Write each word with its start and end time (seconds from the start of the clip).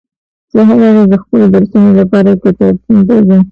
زه 0.53 0.61
هره 0.69 0.87
ورځ 0.91 1.05
د 1.11 1.15
خپلو 1.23 1.45
درسونو 1.53 1.89
لپاره 2.01 2.31
کتابتون 2.43 2.97
ته 3.07 3.15
ځم 3.27 3.41